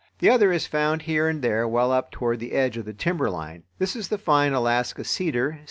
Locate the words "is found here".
0.51-1.29